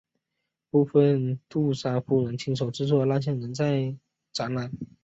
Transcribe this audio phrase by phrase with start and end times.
[0.71, 3.95] 部分杜莎夫人亲手制作的蜡象仍然在
[4.33, 4.71] 展览。